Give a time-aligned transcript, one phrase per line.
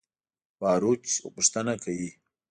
[0.59, 1.05] باروچ
[1.35, 2.11] پوښتنه کوي.